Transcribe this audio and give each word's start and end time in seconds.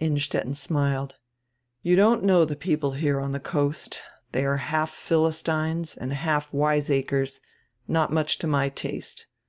Innstetten 0.00 0.54
smiled. 0.54 1.14
"You 1.82 1.94
don't 1.94 2.24
know 2.24 2.44
the 2.44 2.56
people 2.56 2.94
here 2.94 3.20
on 3.20 3.30
the 3.30 3.38
coast 3.38 4.02
They 4.32 4.44
are 4.44 4.56
half 4.56 4.90
Philistines 4.90 5.96
and 5.96 6.12
half 6.12 6.52
wiseacres, 6.52 7.40
not 7.86 8.12
much 8.12 8.38
to 8.38 8.48
my 8.48 8.70
taste. 8.70 9.28